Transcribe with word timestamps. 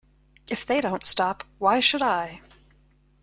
If 0.49 0.65
they 0.65 0.81
don't 0.81 1.05
stop, 1.05 1.43
why 1.59 1.79
should 1.79 2.01
I? 2.01 2.41